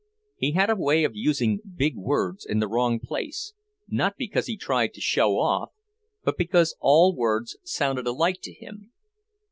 He 0.35 0.53
had 0.53 0.71
a 0.71 0.75
way 0.75 1.03
of 1.03 1.15
using 1.15 1.59
big 1.75 1.95
words 1.95 2.43
in 2.43 2.57
the 2.57 2.67
wrong 2.67 2.99
place, 2.99 3.53
not 3.87 4.17
because 4.17 4.47
he 4.47 4.57
tried 4.57 4.95
to 4.95 4.99
show 4.99 5.33
off, 5.37 5.73
but 6.23 6.39
because 6.39 6.75
all 6.79 7.15
words 7.15 7.55
sounded 7.63 8.07
alike 8.07 8.39
to 8.41 8.51
him. 8.51 8.91